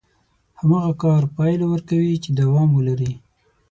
هماغه 0.59 0.93
کار 1.03 1.21
پايله 1.35 1.65
ورکوي 1.69 2.13
چې 2.23 2.29
دوام 2.39 2.69
ولري. 2.73 3.13